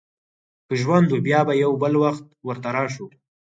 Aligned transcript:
که 0.65 0.73
ژوند 0.81 1.09
و، 1.11 1.15
بیا 1.25 1.41
به 1.47 1.53
یو 1.63 1.71
بل 1.81 1.93
وخت 2.03 2.23
ورته 2.47 2.69
راشو. 2.75 3.05